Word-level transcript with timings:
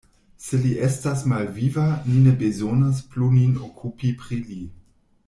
Se 0.43 0.59
li 0.61 0.69
estas 0.85 1.19
malviva, 1.33 1.83
ni 2.07 2.21
ne 2.29 2.33
bezonas 2.41 3.03
plu 3.13 3.29
nin 3.37 3.55
okupi 3.69 4.15
pri 4.23 4.41
li. 4.49 4.59